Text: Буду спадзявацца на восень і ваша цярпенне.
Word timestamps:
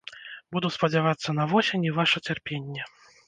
Буду 0.55 0.71
спадзявацца 0.77 1.35
на 1.39 1.45
восень 1.53 1.85
і 1.89 1.93
ваша 1.99 2.23
цярпенне. 2.31 2.81